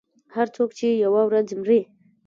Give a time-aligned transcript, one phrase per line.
[0.35, 1.81] •هر څوک چې یوه ورځ مري.